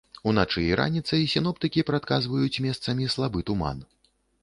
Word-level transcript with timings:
Уначы 0.29 0.63
і 0.69 0.71
раніцай 0.81 1.21
сіноптыкі 1.35 1.85
прадказваюць 1.91 2.61
месцамі 2.67 3.15
слабы 3.19 3.39
туман. 3.53 3.89